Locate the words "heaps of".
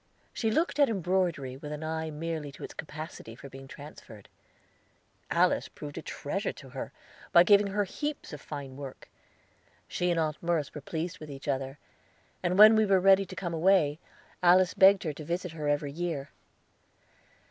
7.83-8.41